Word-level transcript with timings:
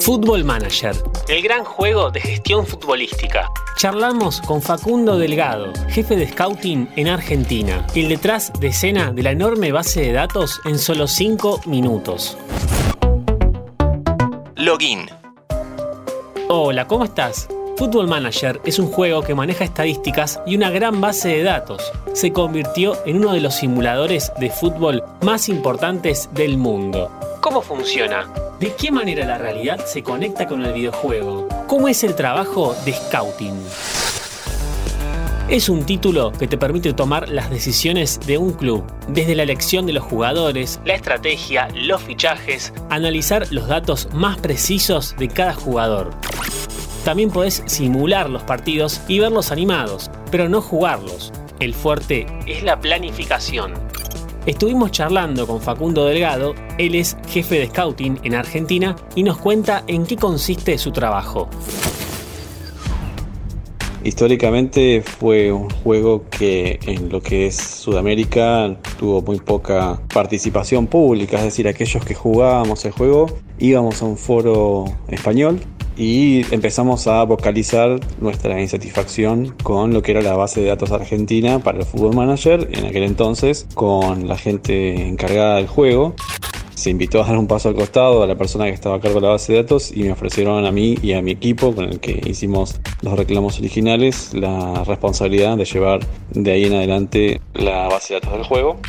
Football 0.00 0.44
Manager, 0.44 0.94
el 1.28 1.42
gran 1.42 1.64
juego 1.64 2.10
de 2.10 2.20
gestión 2.20 2.66
futbolística. 2.66 3.50
Charlamos 3.76 4.40
con 4.40 4.62
Facundo 4.62 5.18
Delgado, 5.18 5.72
jefe 5.88 6.16
de 6.16 6.28
scouting 6.28 6.88
en 6.96 7.08
Argentina, 7.08 7.86
el 7.94 8.08
detrás 8.08 8.52
de 8.58 8.68
escena 8.68 9.12
de 9.12 9.22
la 9.22 9.32
enorme 9.32 9.72
base 9.72 10.00
de 10.02 10.12
datos 10.12 10.60
en 10.64 10.78
solo 10.78 11.06
5 11.06 11.62
minutos. 11.66 12.38
Login. 14.56 15.10
Hola, 16.48 16.86
¿cómo 16.86 17.04
estás? 17.04 17.48
Football 17.76 18.08
Manager 18.08 18.60
es 18.64 18.78
un 18.78 18.86
juego 18.86 19.22
que 19.22 19.34
maneja 19.34 19.64
estadísticas 19.64 20.40
y 20.46 20.56
una 20.56 20.70
gran 20.70 21.00
base 21.00 21.28
de 21.28 21.42
datos. 21.42 21.92
Se 22.12 22.32
convirtió 22.32 22.96
en 23.04 23.16
uno 23.16 23.32
de 23.32 23.40
los 23.40 23.56
simuladores 23.56 24.32
de 24.38 24.48
fútbol 24.48 25.02
más 25.22 25.48
importantes 25.48 26.30
del 26.32 26.56
mundo. 26.56 27.10
¿Cómo 27.40 27.60
funciona? 27.60 28.26
¿De 28.60 28.72
qué 28.76 28.92
manera 28.92 29.26
la 29.26 29.36
realidad 29.36 29.84
se 29.84 30.04
conecta 30.04 30.46
con 30.46 30.64
el 30.64 30.72
videojuego? 30.72 31.48
¿Cómo 31.66 31.88
es 31.88 32.04
el 32.04 32.14
trabajo 32.14 32.74
de 32.84 32.92
scouting? 32.92 33.54
Es 35.48 35.68
un 35.68 35.84
título 35.84 36.30
que 36.30 36.46
te 36.46 36.56
permite 36.56 36.92
tomar 36.92 37.28
las 37.28 37.50
decisiones 37.50 38.20
de 38.26 38.38
un 38.38 38.52
club, 38.52 38.84
desde 39.08 39.34
la 39.34 39.42
elección 39.42 39.86
de 39.86 39.92
los 39.92 40.04
jugadores, 40.04 40.80
la 40.84 40.94
estrategia, 40.94 41.68
los 41.74 42.00
fichajes, 42.02 42.72
analizar 42.90 43.50
los 43.50 43.66
datos 43.66 44.08
más 44.12 44.38
precisos 44.38 45.16
de 45.18 45.28
cada 45.28 45.54
jugador. 45.54 46.10
También 47.04 47.30
podés 47.30 47.64
simular 47.66 48.30
los 48.30 48.44
partidos 48.44 49.00
y 49.08 49.18
verlos 49.18 49.50
animados, 49.50 50.10
pero 50.30 50.48
no 50.48 50.62
jugarlos. 50.62 51.32
El 51.58 51.74
fuerte 51.74 52.26
es 52.46 52.62
la 52.62 52.80
planificación. 52.80 53.74
Estuvimos 54.46 54.90
charlando 54.90 55.46
con 55.46 55.62
Facundo 55.62 56.04
Delgado, 56.04 56.54
él 56.76 56.96
es 56.96 57.16
jefe 57.26 57.60
de 57.60 57.66
scouting 57.68 58.20
en 58.24 58.34
Argentina 58.34 58.94
y 59.14 59.22
nos 59.22 59.38
cuenta 59.38 59.84
en 59.86 60.04
qué 60.04 60.16
consiste 60.16 60.76
su 60.76 60.92
trabajo. 60.92 61.48
Históricamente 64.04 65.00
fue 65.00 65.50
un 65.50 65.70
juego 65.70 66.28
que 66.28 66.78
en 66.82 67.08
lo 67.08 67.22
que 67.22 67.46
es 67.46 67.56
Sudamérica 67.56 68.76
tuvo 68.98 69.22
muy 69.22 69.38
poca 69.38 69.98
participación 70.12 70.88
pública, 70.88 71.38
es 71.38 71.44
decir, 71.44 71.66
aquellos 71.66 72.04
que 72.04 72.14
jugábamos 72.14 72.84
el 72.84 72.92
juego 72.92 73.28
íbamos 73.58 74.02
a 74.02 74.04
un 74.04 74.18
foro 74.18 74.84
español 75.08 75.58
y 75.96 76.42
empezamos 76.52 77.06
a 77.06 77.22
vocalizar 77.24 78.00
nuestra 78.20 78.60
insatisfacción 78.60 79.54
con 79.62 79.92
lo 79.92 80.02
que 80.02 80.12
era 80.12 80.22
la 80.22 80.36
base 80.36 80.60
de 80.60 80.68
datos 80.68 80.90
argentina 80.92 81.58
para 81.60 81.78
el 81.78 81.84
Fútbol 81.84 82.14
Manager, 82.14 82.68
en 82.72 82.86
aquel 82.86 83.04
entonces 83.04 83.66
con 83.74 84.26
la 84.28 84.36
gente 84.36 85.08
encargada 85.08 85.56
del 85.56 85.66
juego. 85.66 86.14
Se 86.74 86.90
invitó 86.90 87.22
a 87.22 87.26
dar 87.26 87.38
un 87.38 87.46
paso 87.46 87.68
al 87.68 87.76
costado 87.76 88.22
a 88.22 88.26
la 88.26 88.36
persona 88.36 88.64
que 88.64 88.72
estaba 88.72 88.96
a 88.96 89.00
cargo 89.00 89.20
de 89.20 89.26
la 89.26 89.32
base 89.32 89.52
de 89.52 89.62
datos 89.62 89.92
y 89.96 90.02
me 90.02 90.12
ofrecieron 90.12 90.66
a 90.66 90.72
mí 90.72 90.96
y 91.02 91.12
a 91.12 91.22
mi 91.22 91.30
equipo 91.30 91.74
con 91.74 91.84
el 91.84 92.00
que 92.00 92.20
hicimos 92.26 92.80
los 93.00 93.16
reclamos 93.16 93.58
originales 93.58 94.34
la 94.34 94.82
responsabilidad 94.84 95.56
de 95.56 95.64
llevar 95.64 96.00
de 96.30 96.52
ahí 96.52 96.64
en 96.64 96.74
adelante 96.74 97.40
la 97.54 97.88
base 97.88 98.14
de 98.14 98.20
datos 98.20 98.38
del 98.38 98.44
juego. 98.44 98.80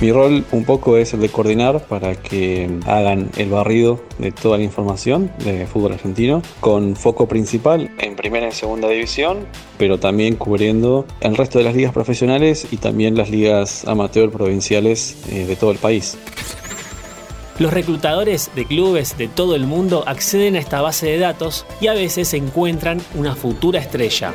Mi 0.00 0.12
rol 0.12 0.44
un 0.52 0.64
poco 0.64 0.98
es 0.98 1.14
el 1.14 1.20
de 1.20 1.30
coordinar 1.30 1.86
para 1.86 2.16
que 2.16 2.68
hagan 2.84 3.30
el 3.38 3.48
barrido 3.48 3.98
de 4.18 4.30
toda 4.30 4.58
la 4.58 4.64
información 4.64 5.32
de 5.42 5.66
fútbol 5.66 5.92
argentino, 5.92 6.42
con 6.60 6.96
foco 6.96 7.26
principal 7.26 7.90
en 7.98 8.14
primera 8.14 8.48
y 8.48 8.52
segunda 8.52 8.88
división, 8.88 9.46
pero 9.78 9.98
también 9.98 10.36
cubriendo 10.36 11.06
el 11.20 11.34
resto 11.34 11.58
de 11.58 11.64
las 11.64 11.74
ligas 11.74 11.94
profesionales 11.94 12.66
y 12.70 12.76
también 12.76 13.16
las 13.16 13.30
ligas 13.30 13.86
amateur 13.86 14.30
provinciales 14.30 15.16
eh, 15.30 15.46
de 15.46 15.56
todo 15.56 15.70
el 15.70 15.78
país. 15.78 16.18
Los 17.58 17.72
reclutadores 17.72 18.50
de 18.54 18.66
clubes 18.66 19.16
de 19.16 19.28
todo 19.28 19.54
el 19.54 19.66
mundo 19.66 20.04
acceden 20.06 20.56
a 20.56 20.58
esta 20.58 20.82
base 20.82 21.06
de 21.06 21.18
datos 21.18 21.64
y 21.80 21.86
a 21.86 21.94
veces 21.94 22.34
encuentran 22.34 23.00
una 23.14 23.34
futura 23.34 23.80
estrella. 23.80 24.34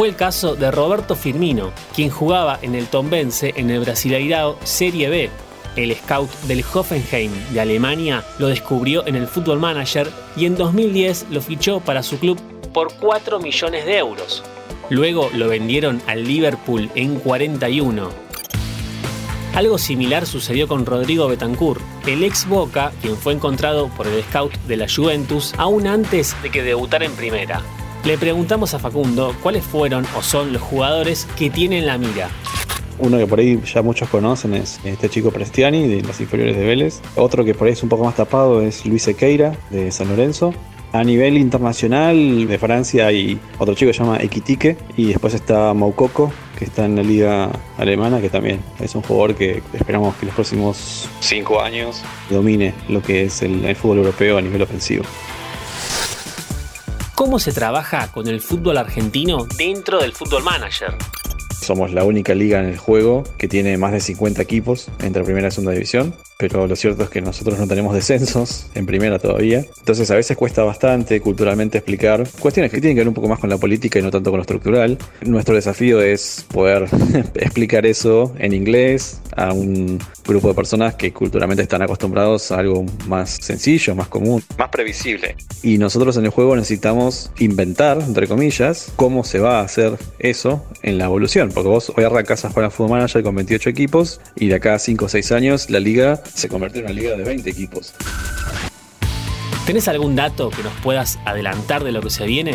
Fue 0.00 0.08
el 0.08 0.16
caso 0.16 0.56
de 0.56 0.70
Roberto 0.70 1.14
Firmino, 1.14 1.72
quien 1.94 2.08
jugaba 2.08 2.58
en 2.62 2.74
el 2.74 2.86
Tombense 2.86 3.52
en 3.54 3.68
el 3.68 3.80
Brasileirao 3.80 4.56
Serie 4.64 5.10
B. 5.10 5.28
El 5.76 5.94
scout 5.94 6.30
del 6.44 6.64
Hoffenheim 6.72 7.30
de 7.52 7.60
Alemania 7.60 8.24
lo 8.38 8.48
descubrió 8.48 9.06
en 9.06 9.14
el 9.14 9.26
Football 9.26 9.58
Manager 9.58 10.10
y 10.38 10.46
en 10.46 10.56
2010 10.56 11.26
lo 11.28 11.42
fichó 11.42 11.80
para 11.80 12.02
su 12.02 12.18
club 12.18 12.40
por 12.72 12.94
4 12.94 13.40
millones 13.40 13.84
de 13.84 13.98
euros. 13.98 14.42
Luego 14.88 15.28
lo 15.34 15.48
vendieron 15.48 16.00
al 16.06 16.24
Liverpool 16.24 16.90
en 16.94 17.16
41. 17.16 18.08
Algo 19.54 19.76
similar 19.76 20.24
sucedió 20.24 20.66
con 20.66 20.86
Rodrigo 20.86 21.28
Betancourt, 21.28 21.82
el 22.06 22.24
ex 22.24 22.48
Boca, 22.48 22.90
quien 23.02 23.18
fue 23.18 23.34
encontrado 23.34 23.88
por 23.88 24.06
el 24.06 24.22
scout 24.22 24.54
de 24.66 24.78
la 24.78 24.86
Juventus 24.88 25.52
aún 25.58 25.86
antes 25.86 26.34
de 26.42 26.50
que 26.50 26.62
debutara 26.62 27.04
en 27.04 27.12
primera. 27.12 27.62
Le 28.04 28.16
preguntamos 28.16 28.72
a 28.72 28.78
Facundo 28.78 29.36
cuáles 29.42 29.62
fueron 29.62 30.06
o 30.16 30.22
son 30.22 30.54
los 30.54 30.62
jugadores 30.62 31.28
que 31.36 31.50
tienen 31.50 31.84
la 31.84 31.98
mira. 31.98 32.30
Uno 32.98 33.18
que 33.18 33.26
por 33.26 33.38
ahí 33.38 33.60
ya 33.62 33.82
muchos 33.82 34.08
conocen 34.08 34.54
es 34.54 34.80
este 34.84 35.10
chico 35.10 35.30
Prestiani 35.30 35.86
de 35.86 36.02
las 36.02 36.18
inferiores 36.18 36.56
de 36.56 36.64
Vélez. 36.64 37.00
Otro 37.16 37.44
que 37.44 37.52
por 37.54 37.66
ahí 37.66 37.74
es 37.74 37.82
un 37.82 37.90
poco 37.90 38.04
más 38.04 38.16
tapado 38.16 38.62
es 38.62 38.86
Luis 38.86 39.06
Equeira 39.06 39.54
de 39.68 39.90
San 39.90 40.08
Lorenzo. 40.08 40.54
A 40.92 41.04
nivel 41.04 41.36
internacional 41.36 42.48
de 42.48 42.58
Francia 42.58 43.06
hay 43.06 43.38
otro 43.58 43.74
chico 43.74 43.90
que 43.90 43.98
se 43.98 44.02
llama 44.02 44.18
Equitique 44.22 44.78
y 44.96 45.08
después 45.08 45.34
está 45.34 45.72
Moukoko 45.74 46.32
que 46.58 46.64
está 46.64 46.86
en 46.86 46.96
la 46.96 47.02
liga 47.02 47.50
alemana 47.78 48.20
que 48.20 48.28
también 48.28 48.60
es 48.80 48.94
un 48.94 49.02
jugador 49.02 49.34
que 49.34 49.62
esperamos 49.74 50.16
que 50.16 50.26
los 50.26 50.34
próximos 50.34 51.08
cinco 51.20 51.60
años 51.60 52.02
domine 52.28 52.74
lo 52.88 53.02
que 53.02 53.24
es 53.24 53.42
el, 53.42 53.64
el 53.64 53.76
fútbol 53.76 53.98
europeo 53.98 54.38
a 54.38 54.42
nivel 54.42 54.62
ofensivo. 54.62 55.04
¿Cómo 57.20 57.38
se 57.38 57.52
trabaja 57.52 58.10
con 58.10 58.28
el 58.28 58.40
fútbol 58.40 58.78
argentino 58.78 59.46
dentro 59.58 60.00
del 60.00 60.14
fútbol 60.14 60.42
manager? 60.42 60.96
Somos 61.60 61.92
la 61.92 62.04
única 62.04 62.34
liga 62.34 62.60
en 62.60 62.66
el 62.66 62.78
juego 62.78 63.24
que 63.38 63.48
tiene 63.48 63.76
más 63.76 63.92
de 63.92 64.00
50 64.00 64.40
equipos 64.42 64.88
entre 65.02 65.24
primera 65.24 65.48
y 65.48 65.50
segunda 65.50 65.72
división 65.72 66.14
pero 66.40 66.66
lo 66.66 66.74
cierto 66.74 67.02
es 67.02 67.10
que 67.10 67.20
nosotros 67.20 67.58
no 67.58 67.68
tenemos 67.68 67.92
descensos 67.92 68.66
en 68.74 68.86
primera 68.86 69.18
todavía. 69.18 69.62
Entonces 69.78 70.10
a 70.10 70.14
veces 70.14 70.38
cuesta 70.38 70.64
bastante 70.64 71.20
culturalmente 71.20 71.76
explicar 71.76 72.26
cuestiones 72.40 72.72
que 72.72 72.80
tienen 72.80 72.96
que 72.96 73.00
ver 73.00 73.08
un 73.08 73.14
poco 73.14 73.28
más 73.28 73.38
con 73.38 73.50
la 73.50 73.58
política 73.58 73.98
y 73.98 74.02
no 74.02 74.10
tanto 74.10 74.30
con 74.30 74.38
lo 74.38 74.42
estructural. 74.42 74.96
Nuestro 75.20 75.54
desafío 75.54 76.00
es 76.00 76.46
poder 76.50 76.88
explicar 77.34 77.84
eso 77.84 78.34
en 78.38 78.54
inglés 78.54 79.20
a 79.36 79.52
un 79.52 79.98
grupo 80.26 80.48
de 80.48 80.54
personas 80.54 80.94
que 80.94 81.12
culturalmente 81.12 81.62
están 81.62 81.82
acostumbrados 81.82 82.50
a 82.52 82.58
algo 82.58 82.86
más 83.06 83.36
sencillo, 83.40 83.94
más 83.94 84.08
común, 84.08 84.42
más 84.58 84.70
previsible. 84.70 85.36
Y 85.62 85.76
nosotros 85.76 86.16
en 86.16 86.24
el 86.24 86.30
juego 86.30 86.56
necesitamos 86.56 87.30
inventar, 87.38 88.00
entre 88.00 88.26
comillas, 88.26 88.92
cómo 88.96 89.24
se 89.24 89.40
va 89.40 89.60
a 89.60 89.62
hacer 89.62 89.98
eso 90.18 90.64
en 90.82 90.96
la 90.96 91.04
evolución. 91.04 91.49
Porque 91.54 91.68
vos 91.68 91.92
hoy 91.96 92.04
arrancas 92.04 92.44
a 92.44 92.50
jugar 92.50 92.66
a 92.66 92.70
Football 92.70 92.98
Manager 92.98 93.22
con 93.22 93.34
28 93.34 93.70
equipos 93.70 94.20
y 94.36 94.48
de 94.48 94.54
acá 94.54 94.74
a 94.74 94.78
5 94.78 95.04
o 95.04 95.08
6 95.08 95.32
años 95.32 95.70
la 95.70 95.80
liga 95.80 96.22
se 96.34 96.48
convirtió 96.48 96.80
en 96.80 96.86
una 96.86 96.94
liga 96.94 97.16
de 97.16 97.24
20 97.24 97.50
equipos. 97.50 97.94
¿Tenés 99.66 99.88
algún 99.88 100.16
dato 100.16 100.50
que 100.50 100.62
nos 100.62 100.72
puedas 100.82 101.18
adelantar 101.24 101.84
de 101.84 101.92
lo 101.92 102.00
que 102.00 102.10
se 102.10 102.26
viene? 102.26 102.54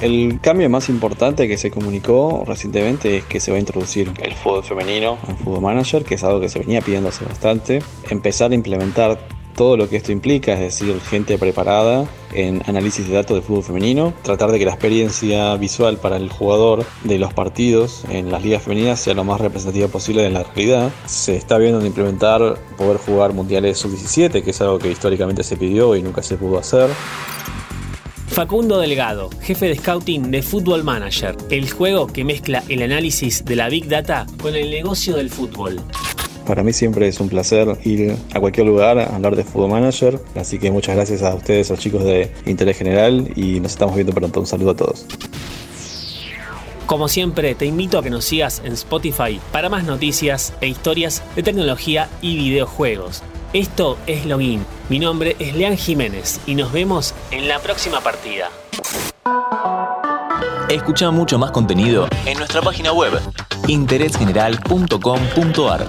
El 0.00 0.38
cambio 0.40 0.70
más 0.70 0.88
importante 0.88 1.48
que 1.48 1.58
se 1.58 1.72
comunicó 1.72 2.44
recientemente 2.46 3.16
es 3.16 3.24
que 3.24 3.40
se 3.40 3.50
va 3.50 3.56
a 3.56 3.60
introducir 3.60 4.12
el 4.22 4.32
fútbol 4.32 4.62
femenino 4.62 5.18
en 5.26 5.36
Fútbol 5.38 5.60
Manager, 5.60 6.04
que 6.04 6.14
es 6.14 6.22
algo 6.22 6.38
que 6.38 6.48
se 6.48 6.60
venía 6.60 6.80
pidiendo 6.80 7.08
hace 7.08 7.24
bastante. 7.24 7.82
Empezar 8.08 8.52
a 8.52 8.54
implementar 8.54 9.18
todo 9.58 9.76
lo 9.76 9.88
que 9.88 9.96
esto 9.96 10.12
implica, 10.12 10.52
es 10.52 10.60
decir, 10.60 11.00
gente 11.00 11.36
preparada 11.36 12.08
en 12.32 12.62
análisis 12.66 13.08
de 13.08 13.14
datos 13.14 13.36
de 13.36 13.42
fútbol 13.42 13.64
femenino, 13.64 14.14
tratar 14.22 14.52
de 14.52 14.58
que 14.60 14.64
la 14.64 14.70
experiencia 14.70 15.56
visual 15.56 15.96
para 15.96 16.16
el 16.16 16.30
jugador 16.30 16.86
de 17.02 17.18
los 17.18 17.34
partidos 17.34 18.04
en 18.08 18.30
las 18.30 18.44
ligas 18.44 18.62
femeninas 18.62 19.00
sea 19.00 19.14
lo 19.14 19.24
más 19.24 19.40
representativa 19.40 19.88
posible 19.88 20.22
de 20.22 20.30
la 20.30 20.44
realidad. 20.44 20.92
Se 21.06 21.34
está 21.34 21.58
viendo 21.58 21.84
implementar 21.84 22.56
poder 22.76 22.98
jugar 22.98 23.32
mundiales 23.32 23.78
sub-17, 23.78 24.44
que 24.44 24.50
es 24.50 24.60
algo 24.60 24.78
que 24.78 24.92
históricamente 24.92 25.42
se 25.42 25.56
pidió 25.56 25.96
y 25.96 26.02
nunca 26.02 26.22
se 26.22 26.36
pudo 26.36 26.58
hacer. 26.58 26.88
Facundo 28.28 28.78
Delgado, 28.78 29.30
jefe 29.42 29.66
de 29.66 29.74
scouting 29.74 30.30
de 30.30 30.42
Football 30.42 30.84
Manager, 30.84 31.36
el 31.50 31.68
juego 31.68 32.06
que 32.06 32.22
mezcla 32.24 32.62
el 32.68 32.82
análisis 32.82 33.44
de 33.44 33.56
la 33.56 33.68
Big 33.68 33.88
Data 33.88 34.24
con 34.40 34.54
el 34.54 34.70
negocio 34.70 35.16
del 35.16 35.30
fútbol. 35.30 35.80
Para 36.48 36.62
mí 36.62 36.72
siempre 36.72 37.06
es 37.06 37.20
un 37.20 37.28
placer 37.28 37.76
ir 37.84 38.16
a 38.32 38.40
cualquier 38.40 38.66
lugar 38.66 38.98
a 38.98 39.14
hablar 39.14 39.36
de 39.36 39.44
Football 39.44 39.72
Manager, 39.72 40.18
así 40.34 40.58
que 40.58 40.70
muchas 40.70 40.96
gracias 40.96 41.22
a 41.22 41.34
ustedes, 41.34 41.68
a 41.68 41.74
los 41.74 41.80
chicos 41.80 42.02
de 42.04 42.32
Interés 42.46 42.78
General 42.78 43.30
y 43.36 43.60
nos 43.60 43.72
estamos 43.72 43.94
viendo 43.94 44.14
pronto. 44.14 44.40
Un 44.40 44.46
saludo 44.46 44.70
a 44.70 44.76
todos. 44.76 45.04
Como 46.86 47.08
siempre, 47.08 47.54
te 47.54 47.66
invito 47.66 47.98
a 47.98 48.02
que 48.02 48.08
nos 48.08 48.24
sigas 48.24 48.62
en 48.64 48.72
Spotify 48.72 49.38
para 49.52 49.68
más 49.68 49.84
noticias 49.84 50.54
e 50.62 50.68
historias 50.68 51.22
de 51.36 51.42
tecnología 51.42 52.08
y 52.22 52.38
videojuegos. 52.38 53.22
Esto 53.52 53.98
es 54.06 54.24
Login. 54.24 54.64
Mi 54.88 54.98
nombre 54.98 55.36
es 55.38 55.54
Lean 55.54 55.76
Jiménez 55.76 56.40
y 56.46 56.54
nos 56.54 56.72
vemos 56.72 57.12
en 57.30 57.46
la 57.46 57.58
próxima 57.58 58.00
partida. 58.00 58.48
Escucha 60.70 61.10
mucho 61.10 61.38
más 61.38 61.50
contenido 61.50 62.08
en 62.24 62.38
nuestra 62.38 62.62
página 62.62 62.94
web 62.94 63.20
interésgeneral.com.ar. 63.66 65.86